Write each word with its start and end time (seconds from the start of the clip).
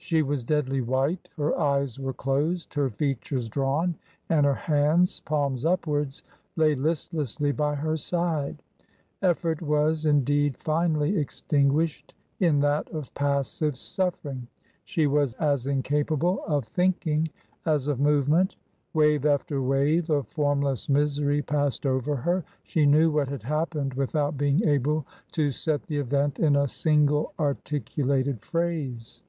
She 0.00 0.22
was 0.22 0.44
deadly 0.44 0.80
white, 0.80 1.28
her 1.36 1.58
eyes 1.58 1.98
were 1.98 2.12
closed, 2.12 2.72
her 2.74 2.88
features 2.88 3.48
drawn, 3.48 3.96
and 4.28 4.46
her 4.46 4.54
hands, 4.54 5.18
palms 5.18 5.64
upwards, 5.64 6.22
lay 6.54 6.76
listlessly 6.76 7.50
by 7.50 7.74
her 7.74 7.96
side. 7.96 8.62
Effort 9.22 9.60
was, 9.60 10.06
in 10.06 10.22
deed, 10.22 10.56
finally 10.56 11.18
extinguished 11.18 12.14
in 12.38 12.60
that 12.60 12.88
of 12.92 13.12
passive 13.14 13.76
suffering; 13.76 14.46
she 14.84 15.08
was 15.08 15.34
as 15.34 15.66
incapable 15.66 16.44
of 16.46 16.64
thinking 16.64 17.28
as 17.66 17.88
of 17.88 17.98
movement; 17.98 18.54
wave 18.94 19.26
after 19.26 19.60
wave 19.60 20.10
of 20.10 20.28
formless 20.28 20.88
misery 20.88 21.42
passed 21.42 21.84
over 21.84 22.14
her; 22.14 22.44
she 22.62 22.86
knew 22.86 23.10
what 23.10 23.26
had 23.26 23.42
happened 23.42 23.94
without 23.94 24.36
being 24.38 24.62
able 24.62 25.04
to 25.32 25.50
set 25.50 25.82
the 25.86 25.98
event 25.98 26.38
in 26.38 26.54
a 26.54 26.68
single 26.68 27.32
articulated 27.40 28.40
phrase. 28.40 29.22